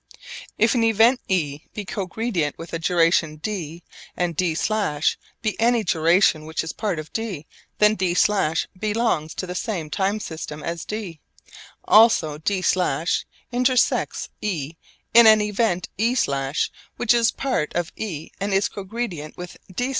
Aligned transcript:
If 0.57 0.73
an 0.73 0.83
event 0.83 1.19
e 1.27 1.65
be 1.75 1.85
cogredient 1.85 2.57
with 2.57 2.73
a 2.73 2.79
duration 2.79 3.35
d, 3.35 3.83
and 4.17 4.35
d′ 4.35 4.57
be 5.43 5.59
any 5.59 5.83
duration 5.83 6.47
which 6.47 6.63
is 6.63 6.73
part 6.73 6.97
of 6.97 7.13
d. 7.13 7.45
Then 7.77 7.93
d′ 7.93 8.17
belongs 8.79 9.35
to 9.35 9.45
the 9.45 9.53
same 9.53 9.91
time 9.91 10.19
system 10.19 10.63
as 10.63 10.85
d. 10.85 11.19
Also 11.85 12.39
d′ 12.39 12.63
intersects 13.51 14.29
e 14.41 14.73
in 15.13 15.27
an 15.27 15.39
event 15.39 15.87
e′ 15.99 16.15
which 16.97 17.13
is 17.13 17.29
part 17.29 17.71
of 17.75 17.91
e 17.95 18.31
and 18.39 18.55
is 18.55 18.69
cogredient 18.69 19.37
with 19.37 19.55
d′. 19.71 19.89